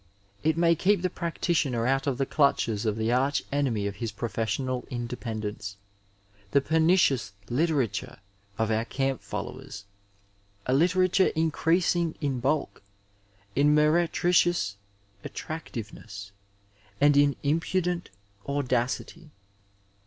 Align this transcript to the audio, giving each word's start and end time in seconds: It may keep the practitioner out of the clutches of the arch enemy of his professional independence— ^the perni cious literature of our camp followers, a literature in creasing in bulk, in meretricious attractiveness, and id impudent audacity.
It 0.43 0.57
may 0.57 0.73
keep 0.73 1.03
the 1.03 1.11
practitioner 1.11 1.85
out 1.85 2.07
of 2.07 2.17
the 2.17 2.25
clutches 2.25 2.87
of 2.87 2.95
the 2.97 3.11
arch 3.11 3.43
enemy 3.51 3.85
of 3.85 3.97
his 3.97 4.11
professional 4.11 4.87
independence— 4.89 5.77
^the 6.53 6.59
perni 6.59 6.97
cious 6.97 7.33
literature 7.51 8.17
of 8.57 8.71
our 8.71 8.83
camp 8.83 9.21
followers, 9.21 9.85
a 10.65 10.73
literature 10.73 11.27
in 11.35 11.51
creasing 11.51 12.15
in 12.19 12.39
bulk, 12.39 12.81
in 13.55 13.75
meretricious 13.75 14.75
attractiveness, 15.23 16.31
and 16.99 17.15
id 17.15 17.37
impudent 17.43 18.09
audacity. 18.49 19.29